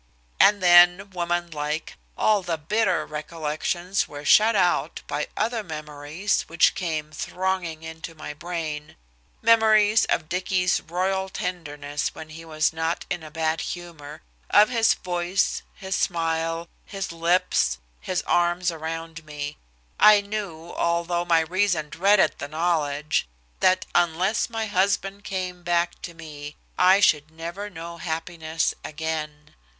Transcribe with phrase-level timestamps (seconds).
[0.39, 6.73] And then, woman like, all the bitter recollections were shut out by other memories which
[6.73, 8.95] came thronging into my brain,
[9.43, 14.95] memories of Dicky's royal tenderness when he was not in a bad humor, of his
[14.95, 19.55] voice, his smile, his lips, his arms around me,
[19.99, 23.27] I knew, although my reason dreaded the knowledge,
[23.59, 29.53] that unless my husband came back to me, I should never know happiness again.